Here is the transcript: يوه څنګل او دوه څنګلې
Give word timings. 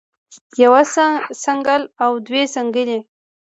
يوه 0.63 0.81
څنګل 1.43 1.81
او 2.03 2.11
دوه 2.25 2.43
څنګلې 2.55 2.99